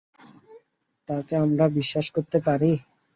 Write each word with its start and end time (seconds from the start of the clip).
তাকে 1.07 1.33
আমরা 1.43 1.65
বিশ্বাস 1.77 2.07
করতে 2.15 2.37
পারি? 2.47 2.71